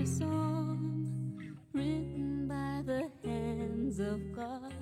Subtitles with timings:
[0.00, 1.36] a song
[1.74, 4.72] written by the hands of God.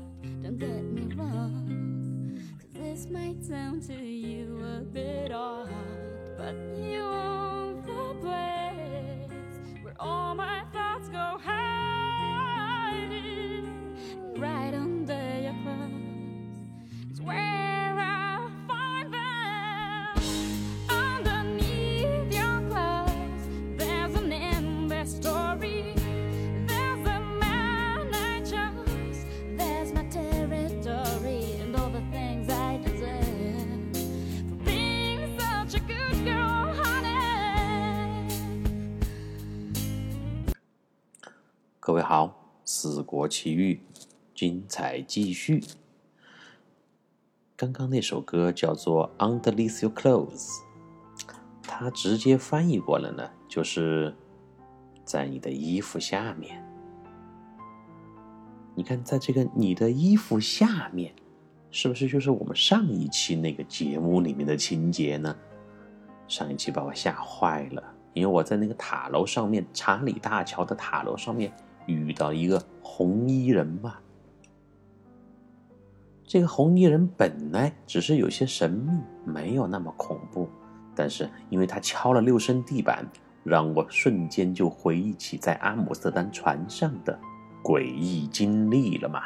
[0.42, 5.57] Don't get me wrong, 'cause this might sound to you a bit odd,
[43.08, 43.80] 国奇遇》
[44.34, 45.64] 精彩继续。
[47.56, 50.46] 刚刚那首歌叫做《Underneath Your Clothes》，
[51.62, 54.14] 它直接翻译过来呢，就是
[55.06, 56.62] 在你的衣服下面。
[58.74, 61.14] 你看，在这个你的衣服下面，
[61.70, 65.34] 是不是就是我们上一期那个节目里面的情节呢？
[66.28, 71.50] 上一期把我吓坏了，因为我在那个塔楼上面，查理大桥的塔楼上面
[71.86, 74.00] 遇到一个红衣人吧。
[76.24, 78.90] 这个红衣人本来只是有些神秘，
[79.26, 80.48] 没有那么恐怖，
[80.94, 83.06] 但是因为他敲了六声地板，
[83.44, 87.18] 让我瞬间就回忆起在阿姆斯特丹船上的
[87.62, 89.22] 诡异经历了嘛。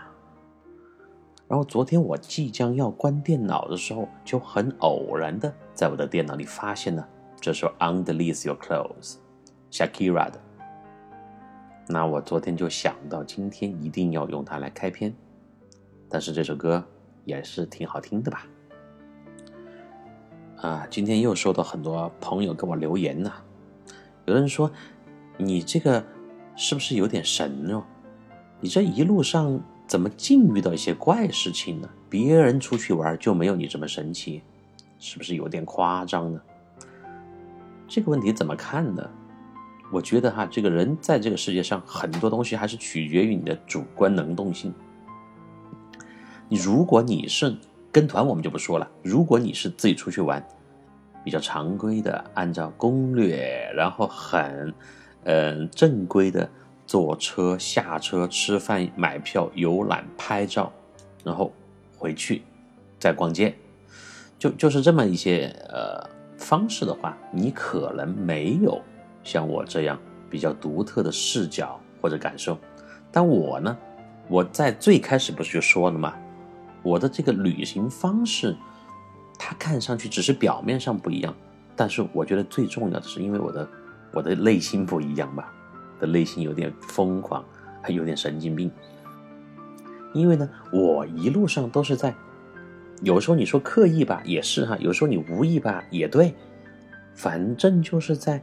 [1.47, 7.09] 然后昨天我即将要关电脑的时候，就很偶然的在我的电脑里发现了
[7.41, 9.15] 这首《Underneath Your Clothes》
[9.71, 10.41] ，Shakira 的。
[11.89, 15.13] 那我昨天就想到今天一定要用它来开篇，
[16.09, 16.85] 但是这首歌
[17.25, 18.47] 也是挺好听的吧？
[20.59, 23.33] 啊，今天又收到很多朋友给我留言呐、
[24.27, 24.71] 有人说
[25.37, 26.05] 你这个
[26.55, 27.83] 是不是有点神哦？
[28.61, 31.91] 你这一路上怎么净遇到一些怪事情呢？
[32.09, 34.41] 别人出去玩就没有你这么神奇，
[35.01, 36.41] 是不是有点夸张呢？
[37.89, 39.11] 这个问题怎么看呢？
[39.93, 44.73] 我觉得哈，这个人在这个世界上很多东西还是取决于你的主观能动性。
[46.49, 47.55] 你如果你是
[47.93, 50.43] 跟团，我们就不说了；如果你是自己出去玩，
[51.23, 54.73] 比较常规的，按照攻略，然后很，
[55.25, 56.49] 嗯、正规的
[56.87, 60.73] 坐车、下车、吃饭、买票、游览、拍照，
[61.23, 61.53] 然后
[61.97, 62.43] 回去
[62.99, 63.55] 再逛街，
[64.39, 66.09] 就就是这么一些呃
[66.39, 68.81] 方式的话，你可能没有
[69.23, 72.59] 像我这样比较独特的视角或者感受。
[73.11, 73.77] 但我呢，
[74.29, 76.15] 我在最开始不是就说了吗？
[76.83, 78.57] 我的这个旅行方式，
[79.39, 81.35] 它看上去只是表面上不一样，
[81.77, 83.69] 但是我觉得最重要的是，因为我的
[84.13, 85.53] 我的内心不一样吧，
[86.01, 87.45] 的内心有点疯狂，
[87.81, 88.71] 还有点神经病。
[90.13, 92.15] 因为呢，我一路上都是在，
[93.03, 96.35] 有时候你说刻意吧，也是哈；有时候你无意吧，也对，
[97.15, 98.43] 反正就是在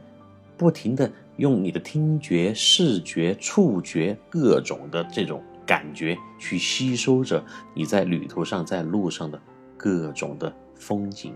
[0.60, 9.40] 不停的用你的听觉、视觉、触觉各种的这种感觉去吸收着你在旅途上、在路上的
[9.74, 11.34] 各种的风景、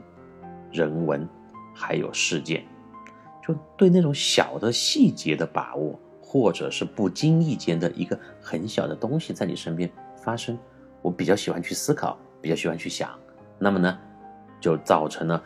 [0.71, 1.27] 人文，
[1.73, 2.67] 还有事件，
[3.43, 9.91] 就对那种小的细节的把握，或者是不经意间的一个很小的东西在你身边
[10.23, 10.59] 发生，
[11.01, 13.19] 我比较喜欢去思考，比较喜欢去想。
[13.59, 13.99] 那么呢，
[14.61, 15.43] 就造成了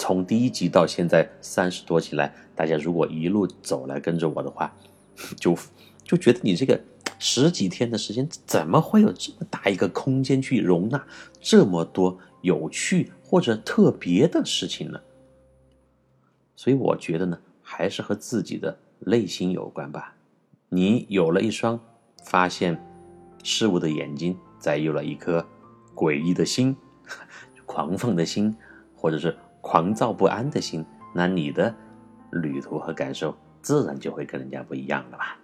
[0.00, 4.74] 从第一集到现在三十多集来，大家如果一路走来跟着我的话，
[5.38, 5.54] 就
[6.02, 6.80] 就觉得你这个
[7.18, 11.06] 十几天的时间，怎么会有这么大一个空间去容纳
[11.38, 14.98] 这么多有趣或者特别的事情呢？
[16.56, 20.16] 所以我觉得呢，还是和自己的内心有关吧。
[20.70, 21.78] 你有了一双
[22.24, 22.82] 发现
[23.44, 25.46] 事物的眼睛，再有了一颗
[25.94, 26.74] 诡异的心、
[27.66, 28.56] 狂放的心，
[28.96, 30.84] 或者是狂躁不安的心，
[31.14, 31.74] 那你的
[32.32, 35.36] 旅途和感受自然就会跟人家不一样了吧？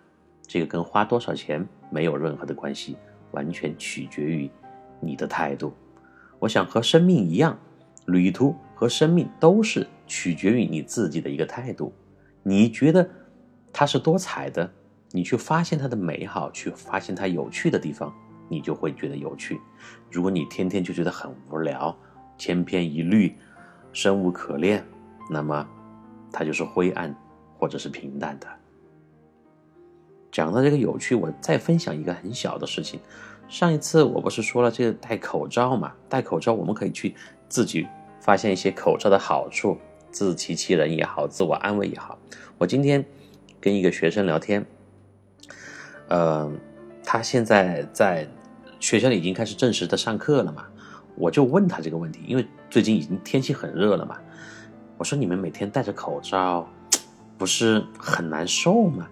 [0.47, 2.97] 这个跟花多少钱没有任何的关系，
[3.33, 4.51] 完全取决于
[5.01, 5.73] 你的态度。
[6.39, 7.59] 我想和生命一样，
[8.07, 11.93] 旅途和生命都是取决于你自己的一个态度。
[12.43, 13.09] 你觉得
[13.73, 14.71] 它是多彩的，
[15.11, 18.15] 你去发现它的美好，去发现它有趣的地方，
[18.49, 19.61] 你就会觉得有趣。
[20.11, 21.95] 如果你天天就觉得很无聊、
[22.39, 23.35] 千篇一律、
[23.97, 24.85] 生无可恋，
[25.31, 25.67] 那么
[26.31, 27.17] 它就是灰暗
[27.59, 28.47] 或者是平淡的。
[30.31, 33.01] 讲到这个有趣，我再分享一个很小的事情。
[33.49, 35.95] 上一次我不是说了这个戴口罩嘛？
[36.11, 37.15] 戴口罩我们可以去
[37.49, 37.87] 自己
[38.21, 39.79] 发现一些口罩的好处，
[40.11, 42.19] 自欺欺人也好，自我安慰也好。
[42.59, 43.03] 我今天
[43.59, 44.67] 跟一个学生聊天，
[46.09, 46.53] 呃，
[47.03, 48.29] 他现在在
[48.79, 50.67] 学校里已经开始正式的上课了嘛，
[51.17, 54.19] 我就问他这个问题，因为最近已经天气很热了嘛，
[54.99, 56.69] 我说你们每天戴着口罩，
[57.39, 59.09] 不是很难受吗？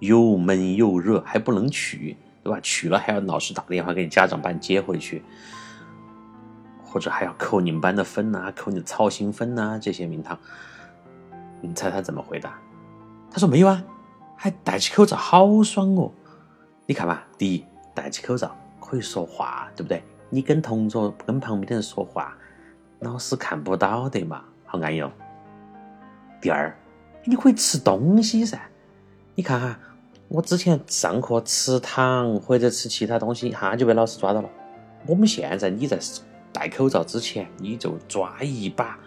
[0.00, 2.58] 又闷又热，还不能取，对吧？
[2.62, 5.22] 取了还要老师打电话给你家长班接回去，
[6.82, 10.38] 或者还要扣你们班的分呐，扣你的操心分呐，这些名堂。
[11.60, 12.58] 你猜他怎么回答？
[13.30, 13.84] 他说没有啊，
[14.36, 16.12] 还戴起口罩好爽哦。
[16.86, 20.02] 你看嘛，第一，戴起口罩可以说话，对不对？
[20.30, 22.36] 你跟同桌、跟旁边的人说话，
[23.00, 25.10] 老师看不到的嘛，好安逸哦。
[26.40, 26.74] 第二，
[27.24, 28.60] 你可以吃东西噻。
[29.34, 29.78] 你看哈，
[30.28, 34.48] 我之前上课吃糖或者吃其他东西，一下就被老师抓到了。
[35.06, 35.98] 我们现在你在
[36.52, 38.98] 戴口罩之前，你就抓一把。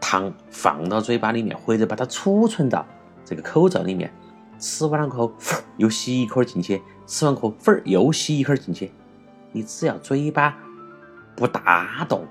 [0.00, 2.84] 糖放到嘴巴里面，或者把它储存到
[3.24, 4.12] 这个口罩里面。
[4.58, 5.32] 吃完了过后，
[5.78, 8.92] 又吸一口进去；吃完过后，粉 儿又吸一口进去。
[9.52, 10.56] 你只要嘴巴
[11.36, 12.26] 不大动，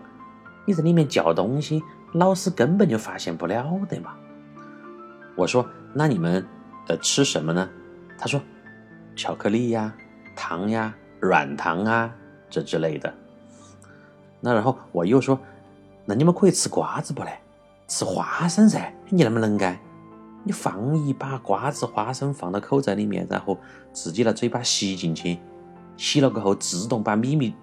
[0.66, 1.82] 你在里面嚼东西，
[2.14, 4.14] 老师根本就发现不了的嘛。
[5.36, 6.46] 我说：“那你们
[6.88, 7.70] 呃吃什么呢？”
[8.18, 8.42] 他说
[9.16, 9.94] ：“巧克力呀，
[10.36, 12.14] 糖呀，软糖啊，
[12.50, 13.14] 这之类的。”
[14.42, 15.40] 那然后我又说
[16.06, 17.40] ：“那你们可以吃瓜子不嘞？”
[17.88, 19.78] 吃花生噻，你能不能干？
[20.44, 23.58] 你放一把瓜子、花生放到口袋里面，然后
[23.94, 25.38] 自己拿嘴巴吸进去，
[26.02, 27.54] 吸了过后自动把咪咪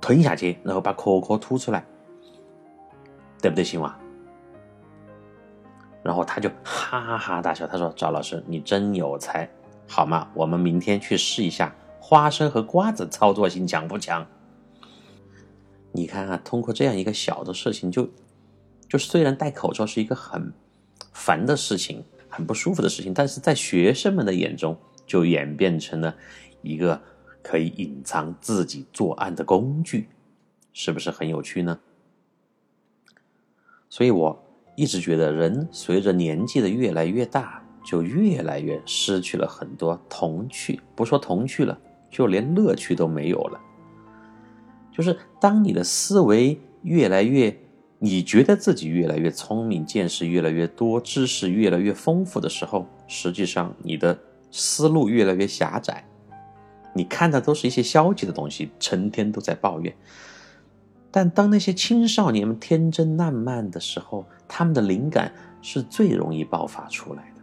[0.00, 1.84] 吞下去，然后把壳壳吐出来，
[3.40, 3.98] 得不得行哇？
[6.00, 9.50] 然后他就哈哈大笑，他说：“赵老师，你真有才，
[9.88, 14.24] 好嘛，我们明天去试一下花生和瓜子操作性强不强？”
[15.90, 18.08] 你看啊，通过这样一个小的事情就。
[18.88, 20.52] 就是虽然戴口罩是一个很
[21.12, 24.76] 烦的事情，很不舒服的事情，但是在学生们的眼中
[25.06, 26.14] 就演变成了
[26.62, 27.00] 一个
[27.42, 30.08] 可以隐藏自己作案的工具，
[30.72, 31.78] 是不是很有趣呢？
[33.88, 34.42] 所以我
[34.76, 41.78] 一直觉得，人随着年纪的越来越大，就越来越失去了很多童趣，不说童趣了，
[42.10, 43.60] 就连乐趣都没有了。
[44.92, 47.56] 就是当你的思维越来越。
[48.02, 54.18] 你觉得自己越来越聪明，见识越来越多，知识越来越丰富的时候，实际上你的
[54.50, 56.08] 思路越来越狭窄，
[56.92, 59.94] 你看的都是一些消极的东西，成天都在抱怨。
[61.10, 67.42] 但当那些青少年们天真烂漫的时候，他们的灵感是最容易爆发出来的。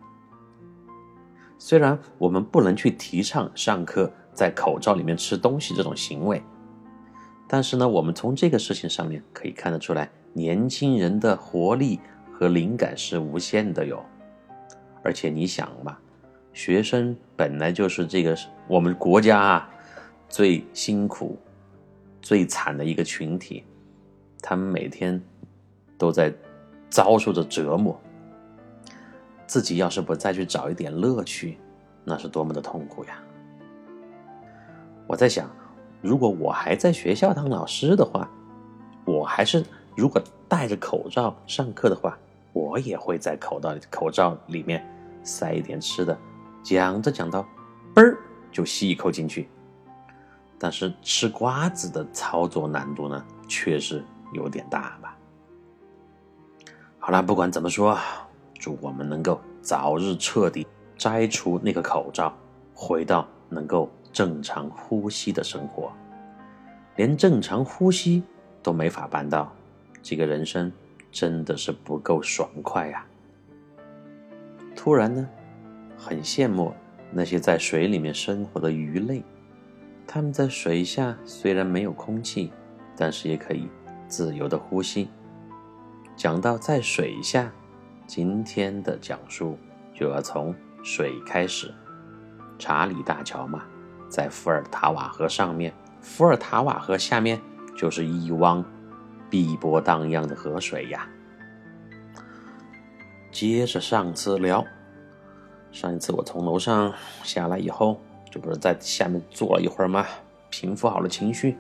[1.58, 6.42] 虽然我们不能去提倡上课在口罩里面吃东西这种行为，
[7.48, 10.10] 但是呢，我们从这个事情上面可以看得出来。
[10.34, 12.00] 年轻人的活力
[12.32, 14.06] 和灵感是无限的哟，
[15.04, 15.98] 而且你想嘛，
[16.58, 18.36] 学生本来就是这个
[18.68, 19.70] 我们国家啊
[20.28, 21.38] 最辛苦、
[22.20, 23.64] 最惨的一个群体，
[24.42, 25.22] 他们每天
[26.00, 26.34] 都在
[26.90, 27.96] 遭受着折磨，
[29.46, 31.60] 自己要是不再去找一点乐趣，
[32.04, 33.20] 那是多么的痛苦呀！
[35.06, 35.48] 我在想，
[36.02, 38.28] 如果我还在学校当老师的话，
[39.06, 39.64] 我还是。
[39.96, 42.18] 如果戴着口罩上课的话，
[42.52, 44.84] 我也会在口罩口罩里面
[45.24, 46.18] 塞一点吃的，
[46.76, 47.48] 讲着讲到，
[47.96, 48.18] 嘣儿
[48.52, 49.48] 就吸一口进去。
[50.60, 55.18] 但是吃瓜子的操作难度呢，确实有点大吧。
[57.00, 57.98] 好了，不管怎么说，
[58.60, 62.36] 祝我们能够早日彻底摘除那个口罩，
[62.74, 65.94] 回到能够正常呼吸的生活。
[66.98, 68.22] 连正常呼吸
[68.62, 69.50] 都没法办到。
[70.04, 70.70] 这个人生
[71.14, 73.06] 真的是不够爽快呀！
[74.76, 75.30] 突然呢，
[75.98, 76.74] 很羡慕
[77.12, 79.24] 那些在水里面生活的鱼类，
[80.06, 82.52] 它们在水下虽然没有空气，
[82.96, 83.68] 但是也可以
[84.08, 85.10] 自由的呼吸。
[86.16, 87.52] 讲到在水下，
[88.06, 89.58] 今天的讲述
[89.94, 91.74] 就要从水开始。
[92.60, 93.64] 查理大桥嘛，
[94.10, 97.42] 在伏尔塔瓦河上面，伏尔塔瓦河下面
[97.76, 98.64] 就是一汪。
[99.30, 101.06] 碧波荡漾的河水呀。
[103.30, 104.66] 接着上次聊，
[105.72, 106.94] 上一次我从楼上
[107.24, 108.00] 下来以后，
[108.32, 110.06] 这不是在下面坐了一会儿吗？
[110.50, 111.58] 平复好了情绪，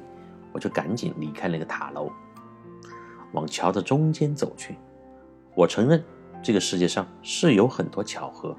[0.51, 2.09] 我就赶紧离开那个塔楼，
[3.33, 4.75] 往桥的中间走去。
[5.55, 6.03] 我承认，
[6.41, 8.55] 这个世界上是有很多巧合。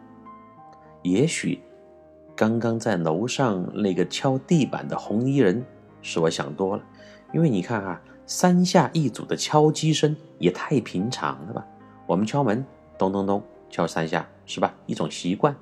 [1.03, 1.61] 也许，
[2.37, 5.65] 刚刚在楼上那个敲地板的红衣人，
[6.03, 6.83] 是我想多了，
[7.33, 8.01] 因为你看啊。
[8.31, 11.67] 三下一组的敲击声也太平常了吧？
[12.07, 12.63] 我们敲门，
[12.99, 14.75] 咚咚咚，敲三下，是吧？
[14.87, 15.57] 一种习惯。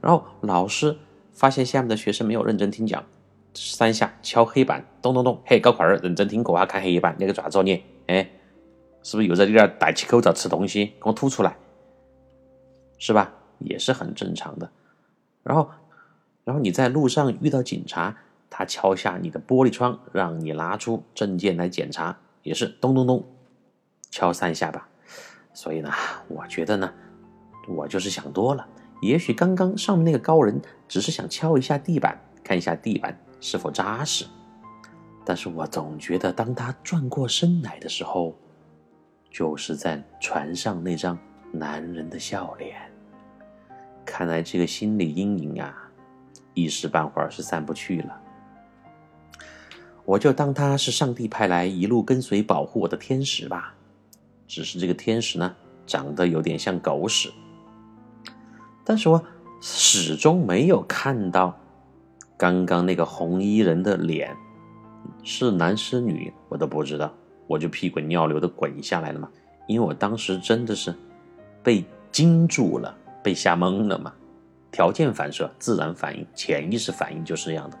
[0.00, 0.98] 然后老师
[1.32, 3.04] 发现下面的学生没有认真听讲，
[3.54, 7.82] 三下敲黑板，咚咚咚，嘿，搞快儿，认真听课啊，看黑板，那个做啥子你？
[8.06, 8.30] 哎，
[9.02, 11.56] 是不是又在这儿戴起口罩吃东西，给我吐出来，
[12.98, 13.32] 是吧？
[13.58, 14.70] 也是很正常的。
[15.44, 15.70] 然后，
[16.44, 18.16] 然后你在路上遇到警察，
[18.50, 23.24] 他敲下你的玻璃窗，让你拿出证件来检查，也是咚咚咚，
[24.10, 24.88] 敲三下吧。
[25.54, 25.90] 所以呢，
[26.26, 26.92] 我觉得呢，
[27.68, 28.66] 我就是想多了。
[29.00, 34.24] 也许刚刚上面那个高人只是想敲一下地板，看一下地板是否扎实。
[35.24, 38.34] 但是我总觉得，当他转过身来的时候，
[39.30, 41.18] 就是在船上那张
[41.52, 42.76] 男人的笑脸。
[44.04, 45.90] 看来这个心理阴影啊，
[46.54, 48.20] 一时半会儿是散不去了。
[50.04, 53.74] 我就当他是上帝派来一路跟随保护我的天使吧。
[54.48, 55.54] 只是这个天使呢，
[55.86, 57.32] 长得有点像狗屎。
[58.84, 59.22] 但是我
[59.60, 61.56] 始终没有看到
[62.36, 64.36] 刚刚那个红衣人的脸，
[65.22, 67.12] 是男是女我都不知道，
[67.46, 69.28] 我就屁滚尿流的滚下来了嘛。
[69.68, 70.92] 因为我当时真的是
[71.62, 74.12] 被惊住了，被吓懵了嘛。
[74.72, 77.78] 条件反射、自然反应、潜意识反应就是这样的。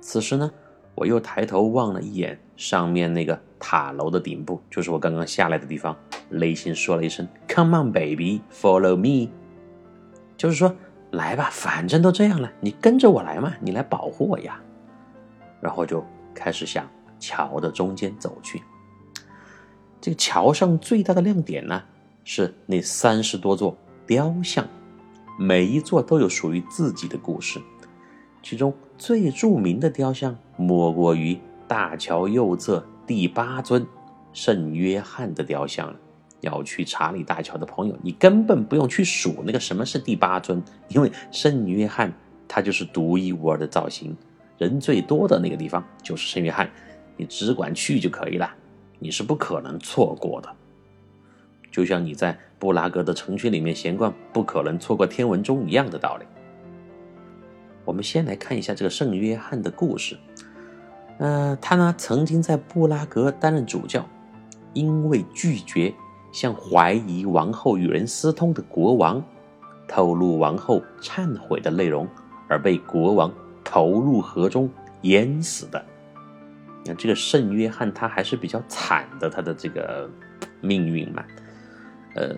[0.00, 0.50] 此时呢，
[0.94, 5.96] 我又抬头望了一眼上面那个塔楼的顶部，就是我刚刚下来的地方，
[6.28, 9.30] 内心说了一声 “Come on, baby, follow me”。
[10.42, 10.74] 就是说，
[11.12, 14.60] 来吧，反正都这样了，你跟着我来嘛，你来保护我呀。
[15.60, 16.84] 然后就开始向
[17.20, 18.60] 桥的中间走去。
[20.00, 21.80] 这个桥上最大的亮点呢，
[22.24, 24.66] 是那三十多座雕像，
[25.38, 27.60] 每一座都有属于自己的故事。
[28.42, 33.86] 其中最著名的雕像，莫过于大桥右侧第八尊
[34.32, 35.94] 圣约翰的雕像了。
[36.42, 42.12] 要去查理大桥的朋友，你根本不用去数那个什么是第八尊，因为圣约翰
[42.46, 44.14] 他就是独一无二的造型，
[44.58, 46.68] 人最多的那个地方就是圣约翰，
[47.16, 48.52] 你只管去就可以了，
[48.98, 50.48] 你是不可能错过的。
[51.70, 56.26] 就像你在布拉格的城区里面闲逛，不可能错过天文钟一样的道理。
[57.84, 60.18] 我们先来看一下这个圣约翰的故事。
[61.18, 64.04] 呃，他呢曾经在布拉格担任主教，
[64.72, 65.94] 因为拒绝。
[66.32, 69.22] 向怀疑王后与人私通的国王
[69.86, 72.08] 透露王后忏悔的内容，
[72.48, 73.30] 而被国王
[73.62, 74.68] 投入河中
[75.02, 75.84] 淹死的。
[76.84, 80.10] 那这个圣约翰他还是比较惨的，他的这个
[80.62, 81.22] 命运嘛。
[82.14, 82.34] 呃，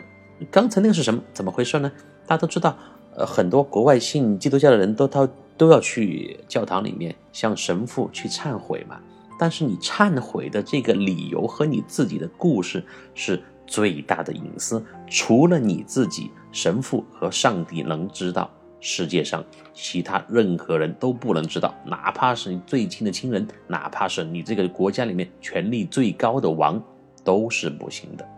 [0.51, 1.23] 刚才那个是什么？
[1.33, 1.91] 怎么回事呢？
[2.27, 2.77] 大家都知道，
[3.15, 9.01] 呃，很多国外信基督教的人都他都要去教堂里面向神父去忏悔嘛。
[9.39, 12.85] 但是你忏悔的这个理由和你自己的故事
[13.15, 13.41] 是。
[13.66, 19.42] 最大的隐私，除了你自己、神父和上帝能知道，世界上
[19.73, 26.83] 其他任何人都不能知道，哪怕是你最亲的亲人，哪怕是你这个国家里面权力最高的王，
[27.25, 28.28] 都是不行的。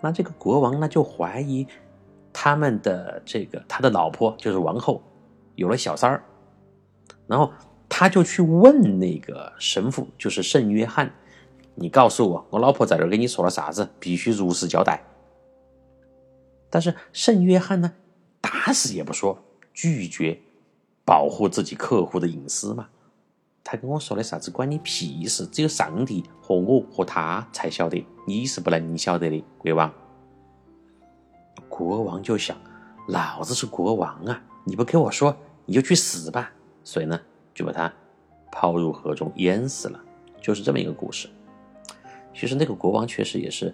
[0.00, 1.66] 那这个国王呢，就怀疑
[2.32, 5.02] 他们的这个他的老婆就是王后
[5.54, 6.22] 有了小三儿，
[7.26, 7.50] 然后
[7.88, 11.10] 他就去问那个神父，就是圣约翰。
[11.76, 13.88] 你告诉我，我老婆在这儿跟你说了啥子？
[13.98, 15.04] 必须如实交代。
[16.70, 17.92] 但是圣约翰呢，
[18.40, 19.38] 打死也不说，
[19.72, 20.40] 拒绝
[21.04, 22.88] 保护自己客户的隐私嘛。
[23.62, 25.46] 他跟我说的啥子关你屁事？
[25.46, 29.92] 只有上帝和我和他才晓得，你是不能晓得的，国王。
[31.68, 32.56] 国王就想，
[33.08, 36.52] 老子是国王啊，你不给我说，你就去死吧。
[36.84, 37.20] 所以呢，
[37.54, 37.92] 就把他
[38.52, 40.00] 抛入河中淹死了。
[40.40, 41.28] 就是这么一个故事。
[42.34, 43.72] 其实那个国王确实也是，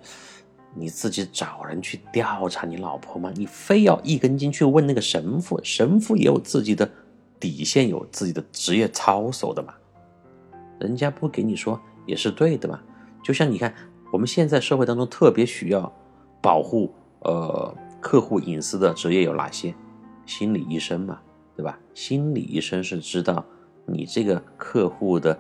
[0.75, 3.33] 你自己找人去调查你老婆吗？
[3.35, 6.89] 你非要一根筋去问那个神父，神父也有自己的
[7.41, 9.73] 底线，有自己的职业操守的嘛。
[10.79, 12.79] 人家不给你说也是对的嘛。
[13.25, 13.75] 就像你看，
[14.13, 15.91] 我们现在社会当中特别需要
[16.43, 19.75] 保护呃客户隐私的职业有哪些？
[20.27, 21.19] 心理医生嘛，
[21.57, 21.79] 对吧？
[21.95, 23.45] 心理医生是知道
[23.87, 25.37] 你这个客户的。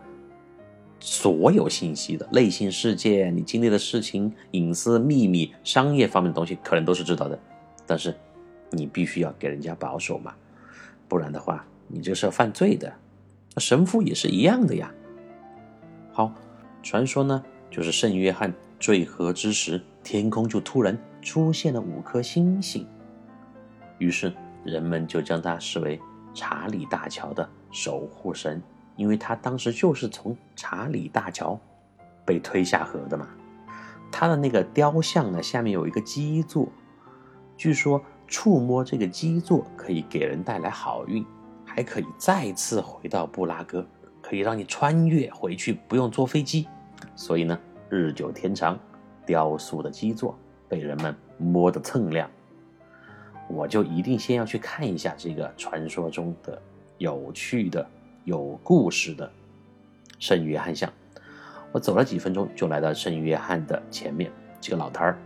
[1.01, 7.39] 所有信息的内心世界，你经历的事情、隐私、秘密、商业方面的东西，可能都是知道的。
[7.87, 8.15] 但是，
[8.71, 10.35] 你必须要给人家保守嘛，
[11.09, 12.93] 不然的话，你这是要犯罪的。
[13.55, 14.93] 那神父也是一样的呀。
[16.13, 16.33] 好，
[16.83, 22.87] 传说呢，就是圣约翰坠河之时，天空就突然出现了五颗星星，
[23.99, 24.33] 于是
[24.65, 25.99] 人们就将他视为
[26.35, 28.63] 查理大桥的守护神。
[29.01, 31.59] 因为他当时就是从查理大桥
[32.23, 33.27] 被推下河的嘛，
[34.13, 36.69] 他的那个雕像呢，下面有一个基座，
[37.57, 41.25] 据说触摸这个基座可以给人带来好运，
[41.65, 43.87] 还可以再次回到布拉格，
[44.21, 46.69] 可以让你穿越回去，不用坐飞机。
[47.17, 48.79] 所以呢，日久天长，
[49.25, 50.39] 雕塑的基座
[50.69, 52.31] 被人们摸得锃亮。
[53.49, 56.61] 我就一定先要去看一下这个传说中的
[56.99, 57.89] 有趣的、
[58.25, 59.31] 有故事的
[60.19, 60.91] 圣约翰像。
[61.73, 64.31] 我走了几分钟，就来到圣约翰的前面。
[64.61, 65.19] 这个老头儿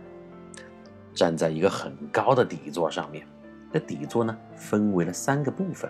[1.13, 3.25] 站在一个很高的底座上面，
[3.71, 5.89] 那底座呢分为了三个部分，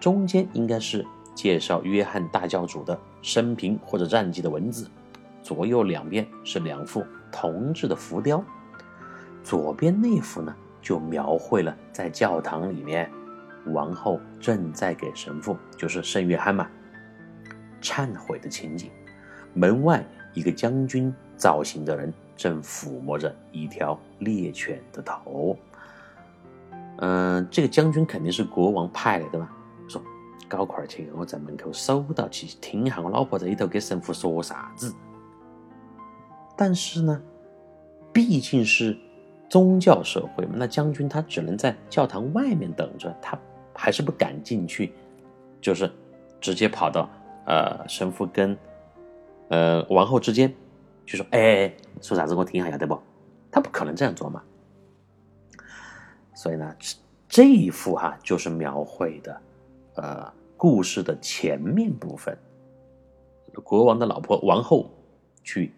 [0.00, 4.88] 中间应该是介绍约翰大教主的生平或者战绩的文字，
[5.42, 8.44] 左右两边是两幅铜制的浮雕，
[9.42, 13.10] 左边那幅呢就描绘了在教堂里面，
[13.72, 16.68] 王后正在给神父，就是圣约翰嘛，
[17.80, 18.90] 忏悔的情景。
[19.54, 20.04] 门外，
[20.34, 25.56] 一个将军造型的人正抚摸着一条猎犬的头。
[26.98, 29.48] 嗯，这个将军肯定是国王派来的嘛？
[29.88, 30.02] 说，
[30.48, 34.94] 搞快去，我在门口守到去，听一下我老婆在里头给神父说啥子。
[36.56, 37.22] 但是呢，
[38.12, 38.96] 毕竟是
[39.48, 43.38] 宗教社会嘛，那将军他只能在教堂外面等着，他
[43.76, 44.92] 还是不敢进去，
[45.60, 45.90] 就是
[46.40, 47.08] 直接跑到
[47.46, 48.56] 呃神父跟。
[49.48, 50.52] 呃，王后之间
[51.06, 52.34] 就说：“哎，说啥子？
[52.34, 53.00] 我听一下，对不？
[53.48, 54.42] 他不可能这样做嘛。
[56.34, 56.76] 所以呢，
[57.28, 59.40] 这一幅哈就是描绘的，
[59.94, 62.36] 呃，故事的前面部分，
[63.62, 64.90] 国王的老婆王后
[65.44, 65.72] 去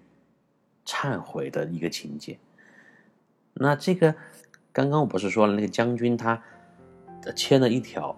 [0.87, 2.39] 忏悔的一个情节。
[3.53, 4.15] 那这个
[4.73, 6.43] 刚刚我不是说了，那个将军他
[7.35, 8.17] 牵了一条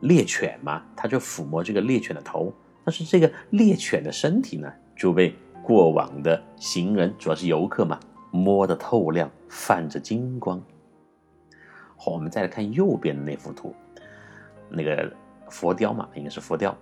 [0.00, 2.52] 猎犬嘛，他就抚摸这个猎犬的头，
[2.84, 8.00] 但是这个猎犬的身体呢？”就被过往的行人，主要是游客嘛，
[8.32, 10.60] 摸得透亮，泛着金光。
[11.96, 13.72] 好，我们再来看右边的那幅图，
[14.68, 15.12] 那个
[15.48, 16.76] 佛雕嘛，应该是佛雕。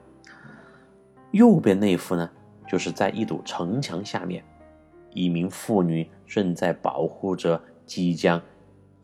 [1.33, 2.31] 右边那幅呢，
[2.67, 4.43] 就是在一堵城墙下面，
[5.12, 8.40] 一名妇女正在保护着即将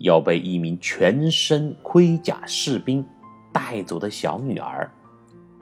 [0.03, 3.05] 要被一名全身盔甲士兵
[3.53, 4.91] 带走的小女儿。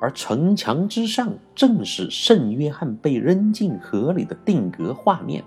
[0.01, 5.45] 而城墙之上，正是圣约翰被扔进河里的定格画面。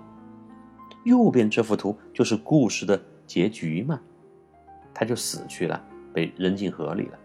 [1.04, 4.00] 右边这幅图就是故事的结局嘛，
[4.94, 7.18] 他就死去了，被扔进河里了。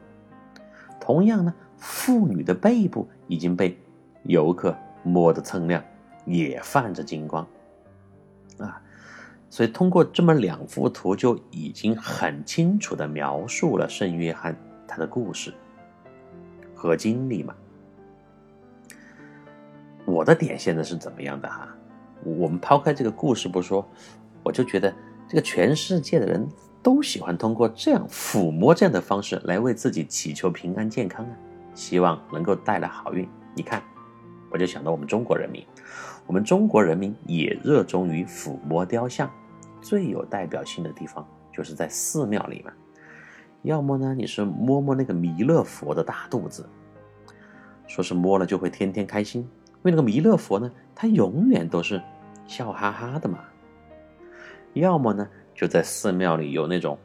[0.99, 3.77] 同样呢，妇女的背部已经被
[4.23, 5.83] 游客摸得锃亮，
[6.25, 7.47] 也泛着金光。
[9.49, 14.55] 所以通过这么两幅图，就已经很清楚的描述了圣约翰
[14.87, 15.53] 他的故事。
[16.75, 17.53] 和经历嘛，
[20.05, 21.67] 我的点现在是怎么样的哈？
[22.23, 23.85] 我们抛开这个故事不说，
[24.43, 24.93] 我就觉得
[25.27, 26.47] 这个全世界的人
[26.81, 31.31] 都喜欢通过这样抚摸这样的方式来为自己祈求平安健康啊，
[31.73, 33.27] 希望能够带来好运。
[33.53, 33.83] 你看，
[34.49, 35.61] 我就想到我们中国人民，
[36.29, 39.27] 我们中国人民也热衷于抚摸雕像，
[39.81, 42.71] 最有代表性的地方就是在寺庙里嘛。
[43.63, 46.69] 要么呢，你是摸摸那个弥勒佛的大肚子，
[47.87, 51.99] 说是摸了就会天天开心，因为那个弥勒佛呢，他永远都是
[52.45, 53.39] 笑哈哈的嘛。
[54.73, 56.95] 要么呢，就在寺庙里有那种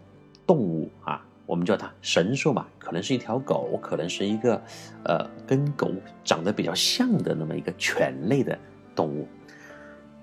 [0.47, 4.63] 动物啊，我们叫它神兽嘛，可能是一条狗，可能是一个
[5.07, 5.91] 呃跟狗
[6.23, 8.57] 长得比较像的那么一个犬类的
[8.95, 9.27] 动物。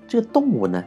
[0.07, 0.83] 这个动物呢，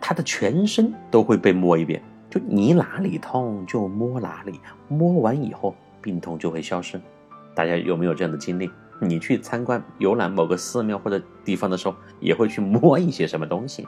[0.00, 2.02] 它的全身都会被摸一遍。
[2.28, 7.00] 就你哪里痛就摸哪里，摸完以后病痛就会消失。
[7.54, 8.70] 大家有没有这样的经历？
[9.00, 13.86] 你去参观游览某个寺庙或者地方的时候，也会去摸一些什么东西，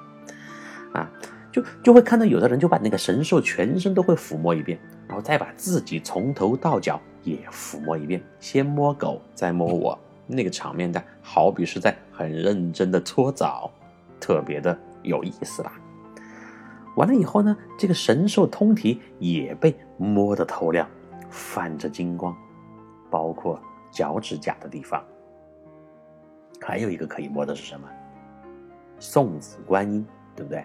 [0.92, 1.10] 啊，
[1.50, 13.70] 就就会看到有的人就把那个神兽全身都会抚摸一遍，然后再把自己从头到脚也抚摸一遍，先摸狗再摸我，那个场面的好比是在很认真的搓澡，
[14.18, 15.80] 特别的有意思吧。
[16.96, 20.88] 完了以后呢，这个神兽通体也被摸得透亮，
[21.30, 22.36] 泛着金光，
[23.08, 23.60] 包括
[23.92, 25.00] 脚趾甲的地方。
[26.60, 27.88] 还有一个可以摸的是什么？
[28.98, 30.04] 送子观音，
[30.34, 30.64] 对不对？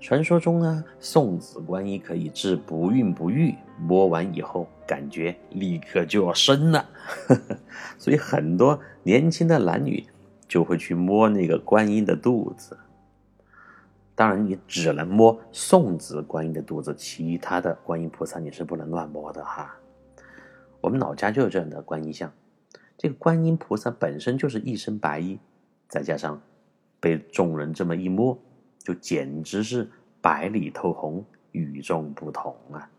[0.00, 6.86] 传说中呢，送子观音可以治不孕不育，摸完以后感觉立刻就要生了，
[7.96, 10.06] 所以很多年轻的男女
[10.48, 12.76] 就会去摸那个观音的肚子。
[14.14, 19.76] 当然，你只能摸送子观音的肚子，其他的观音菩萨你是不能乱摸的哈。
[20.80, 22.32] 我们老家就有这样的观音像，
[22.96, 25.38] 这个观音菩萨本身就是一身白衣，
[25.88, 26.40] 再加上
[26.98, 28.36] 被众人这么一摸，
[28.78, 29.88] 就简直是
[30.20, 32.90] 白里透红，与众不同啊。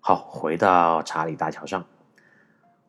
[0.00, 1.84] 好，回到查理大桥上，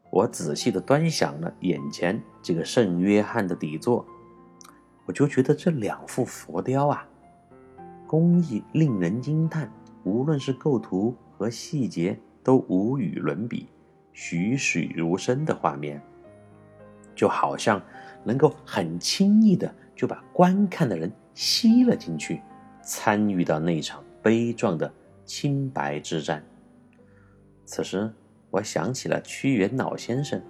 [0.10, 4.06] 我仔细的端详了眼前这个圣约翰的底座，
[5.06, 7.08] 我就觉得这两幅佛雕啊，
[8.08, 9.72] 工艺令人惊叹，
[10.04, 13.68] 无论是构图和细节都无与伦比，
[14.14, 16.02] 栩栩如生的画面，
[17.14, 17.82] 就好像
[18.24, 22.42] 能够很轻易的就把观看的人吸了进去，
[22.82, 24.92] 参与到那场悲壮的
[25.26, 26.44] 清白之战。
[27.66, 28.12] 此时，
[28.50, 30.42] 我想起了屈原老先生，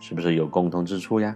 [0.00, 1.34] 是不是有共同之处呀？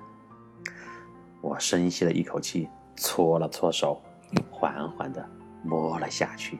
[1.40, 4.00] 我深吸了一口气，搓了搓手，
[4.50, 5.26] 缓缓地
[5.62, 6.58] 摸了下去。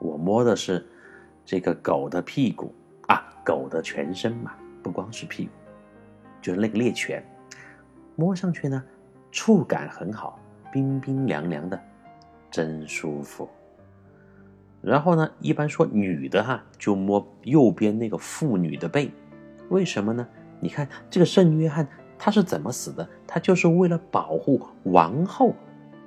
[0.00, 0.86] 我摸的是
[1.44, 2.72] 这个狗的屁股
[3.08, 5.52] 啊，狗的全身嘛，不光是屁股，
[6.40, 7.24] 就是那个猎犬。
[8.14, 8.82] 摸上去呢，
[9.30, 10.38] 触感很好，
[10.72, 11.80] 冰冰凉凉的，
[12.50, 13.48] 真舒服。
[14.80, 19.10] 然后呢，一般说女的哈，就摸右边那个妇女的背，
[19.70, 20.26] 为什么呢？
[20.60, 21.86] 你看这个圣约翰
[22.18, 23.08] 他是怎么死的？
[23.26, 25.54] 他就是为了保护王后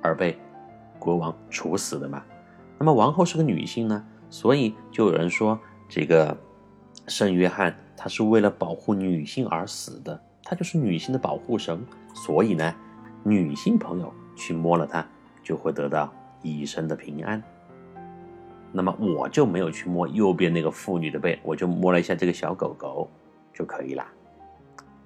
[0.02, 0.38] 而被
[0.98, 2.22] 国王处死的嘛。
[2.78, 5.58] 那么王后是个女性呢，所以就有人说
[5.88, 6.36] 这个
[7.08, 11.84] 圣约翰他是为了保护女性而死的，他就是女性的保护神。
[12.14, 12.74] 所以呢，
[13.22, 15.06] 女性朋友去摸了他，
[15.42, 17.42] 就会得到一生的平安。
[18.72, 23.08] 那么我就没有去摸右边那个妇女的背，我就摸了一下这个小狗狗
[23.52, 24.06] 就可以了。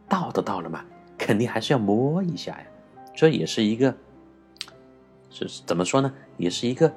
[0.09, 0.85] 到都到了嘛，
[1.19, 2.67] 肯定还是要摸一下呀。
[3.13, 3.93] 这也是一个，
[5.31, 6.13] 是怎么说呢？
[6.37, 6.93] 也是一个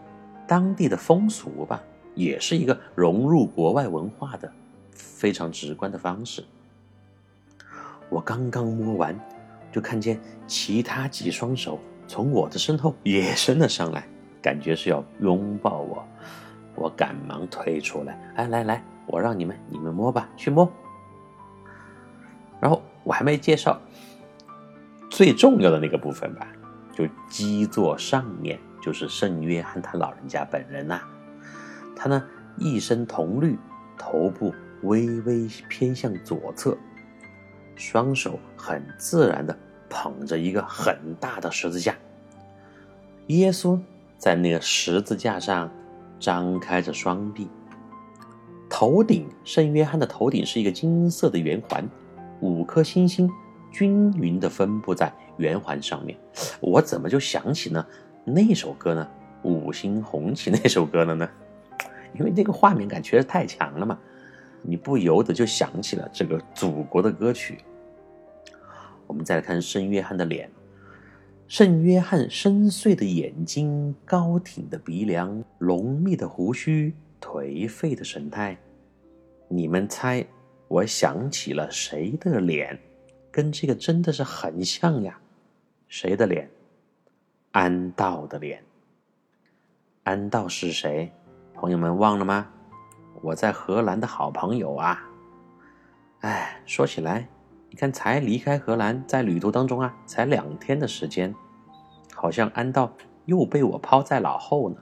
[0.47, 1.81] 当地的风俗吧，
[2.13, 4.51] 也是一个融入国外文化的
[4.91, 6.43] 非常直观的方式。
[8.09, 9.17] 我刚刚摸完，
[9.71, 14.07] 就看见其他几双手从我的身后也伸了上来，
[14.41, 16.05] 感觉是要拥抱我。
[16.79, 20.71] 我赶忙退出来，哎，来来，我让你们，你们摸吧，去摸。
[22.61, 23.77] 然后我还没介绍
[25.09, 26.47] 最重要的那个部分吧，
[26.93, 31.01] 就基座上面就是圣约翰他老人家本人呐。
[31.97, 32.23] 他呢
[32.57, 33.59] 一身铜绿，
[33.97, 36.77] 头部微微偏向左侧，
[37.75, 39.57] 双手很自然的
[39.89, 41.93] 捧着一个很大的十字架。
[43.27, 43.77] 耶稣
[44.17, 45.69] 在那个十字架上。
[46.19, 47.47] 张开着双臂，
[48.69, 51.87] 头顶圣约翰的头顶是一个金色的圆环，
[52.41, 53.29] 五颗星星
[53.71, 56.17] 均匀的分布在圆环上面。
[56.59, 57.85] 我怎么就想起呢
[58.25, 59.07] 那首歌呢？
[59.43, 61.29] 五星红旗那首歌了呢？
[62.13, 63.97] 因为那个画面感确实太强了嘛，
[64.61, 67.59] 你不由得就想起了这个祖国的歌曲。
[69.07, 70.51] 我们再来看圣约翰的脸。
[71.49, 78.55] 圣约翰深邃的眼睛，高挺的鼻梁，浓密的胡须，颓废的神态。
[79.47, 80.23] 你们猜，
[80.67, 82.79] 我想起了谁的脸？
[83.31, 85.19] 跟这个真的是很像呀！
[85.87, 86.47] 谁的脸？
[87.53, 88.63] 安道的脸。
[90.03, 91.11] 安道是谁？
[91.55, 92.47] 朋友们忘了吗？
[93.23, 95.03] 我在荷兰的好朋友啊！
[96.19, 97.27] 哎，说起来。
[97.69, 101.33] 你看，才离开荷兰，在旅途当中啊，才两天的时间，
[102.13, 102.91] 好像安道
[103.25, 104.77] 又被我抛在脑后呢。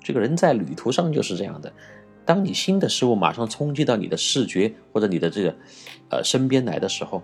[0.00, 1.72] 这个人在旅途上就是这样的，
[2.24, 5.56] 当你新的事物马上冲击到你的视觉或者你的这个
[6.10, 7.22] 呃身边来的时候，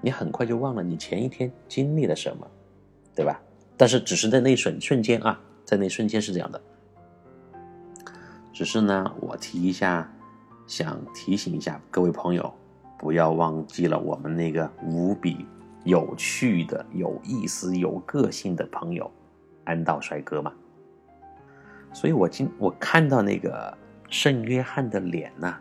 [0.00, 2.46] 你很快就忘了你前一天经历了什么，
[3.14, 3.40] 对吧？
[3.76, 6.60] 但是只是在那瞬瞬间啊，在那瞬间是这样的。
[8.52, 10.12] 只是呢，我提一下，
[10.66, 12.54] 想提醒一下各位朋友。
[13.02, 15.44] 不要忘记了我们那个无比
[15.82, 19.10] 有趣的、有意思、有个性的朋友，
[19.64, 20.52] 安道帅哥嘛。
[21.92, 23.76] 所以我今我看到那个
[24.08, 25.56] 圣约翰的脸呐，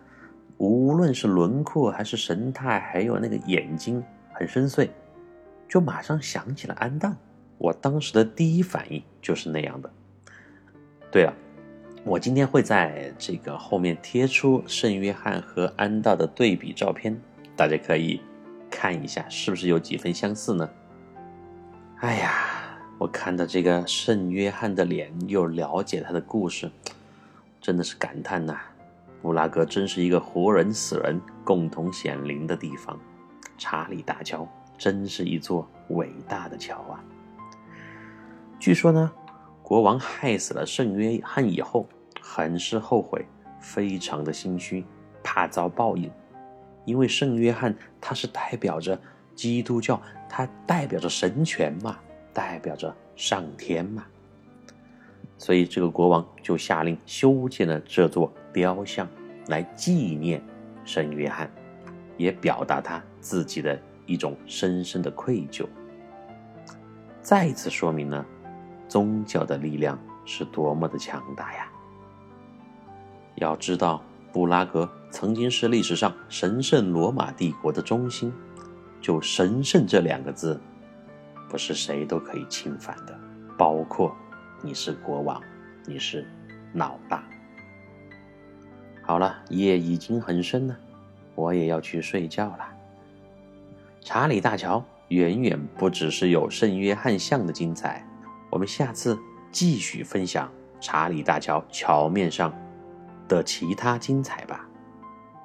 [0.60, 4.88] 无论是轮廓还是神态，还有那个眼睛很深邃，
[5.68, 7.12] 就马上想起了安道。
[7.58, 9.90] 我当时的第一反应就是那样的。
[11.10, 11.34] 对了。
[12.04, 17.16] 我今天会在这个后面贴出圣约翰和安道的对比照片，
[17.56, 18.22] 大家可以
[18.70, 20.70] 看一下，是不是有几分相似呢？
[22.00, 22.34] 哎呀，
[22.98, 26.72] 我看到这个圣约翰的脸，又了解他的故事，
[27.60, 28.58] 真的是感叹呐！
[29.22, 33.00] 布拉格真是一个活人死人共同显灵的地方，
[33.58, 37.04] 查理大桥真是一座伟大的桥啊！
[38.60, 39.12] 据说呢。
[39.64, 41.88] 国王害死了圣约翰以后，
[42.20, 43.26] 很是后悔，
[43.62, 44.84] 非常的心虚，
[45.24, 46.12] 怕遭报应。
[46.86, 49.00] 因为圣约翰他是代表着
[49.36, 51.98] 基督教，他代表着神权嘛，
[52.34, 54.06] 代表着上天嘛。
[55.38, 59.08] 所以这个国王就下令修建了这座雕像，
[59.48, 60.42] 来纪念
[60.86, 61.50] 圣约翰，
[62.18, 65.66] 也表达他自己的一种深深的愧疚。
[67.22, 68.26] 再次说明了
[68.88, 71.72] 宗教的力量是多么的强大呀！
[73.36, 78.32] 要知道，布拉格曾经是历史上神圣罗马帝国的中心，
[79.02, 80.60] 就“神圣”这两个字，
[81.50, 83.20] 不是谁都可以侵犯的，
[83.58, 84.16] 包括
[84.62, 85.42] 你是国王，
[85.86, 86.26] 你是
[86.74, 87.24] 老大。
[89.02, 90.78] 好了，夜已经很深了，
[91.36, 92.68] 我也要去睡觉了。
[94.00, 98.08] 查理大桥远远不只是有圣约翰像的精彩，
[98.50, 99.20] 我们下次
[99.52, 102.54] 继续分享查理大桥桥面上。
[103.32, 104.68] 的其他精彩吧，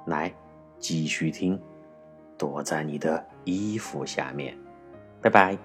[0.07, 0.29] 来
[0.77, 1.57] 继续听，
[2.37, 4.57] 躲在你的衣服下面，
[5.21, 5.57] 拜拜。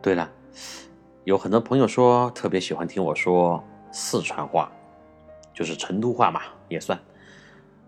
[0.00, 0.32] 对了，
[1.24, 4.72] 有很多朋友说特别喜欢听我说四川话，
[5.52, 6.98] 就是成都话嘛，也算。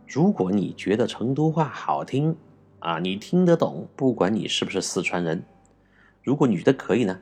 [0.06, 2.36] 如果你觉得成都话好听
[2.80, 5.42] 啊，你听得懂，不管你是不是四川人，
[6.22, 7.18] 如果你觉得可以呢，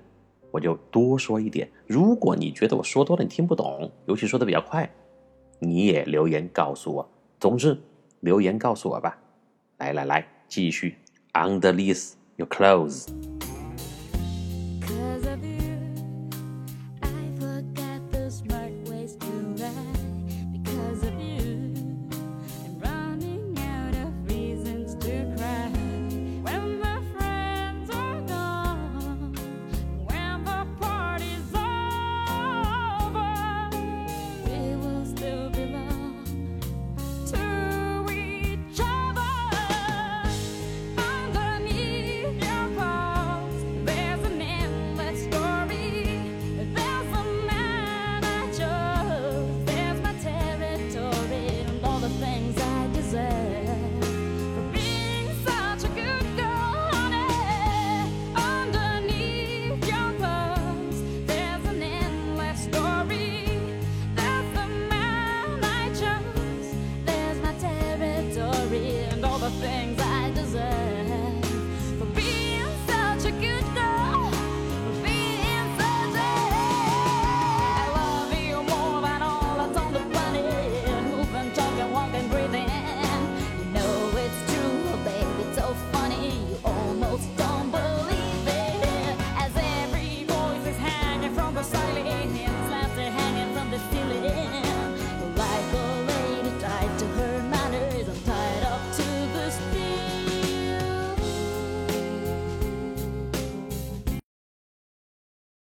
[0.51, 1.71] 我就多说一点。
[1.87, 4.91] 如果你觉得我说多了你听不懂，尤其说的比较快。
[5.61, 7.81] 你也留言告诉我，总之
[8.21, 9.19] 留言告诉我吧。
[9.79, 10.97] 来来来，继续。
[11.33, 13.38] Underneath your clothes。